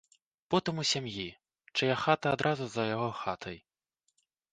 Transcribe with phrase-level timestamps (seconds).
[0.51, 1.25] Потым у сям'і,
[1.77, 3.57] чыя хата адразу за яго хатай.